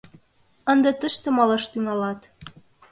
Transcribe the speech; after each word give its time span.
Ынде 0.71 0.91
тыште 0.99 1.29
малаш 1.37 1.63
тӱҥалат. 1.71 2.21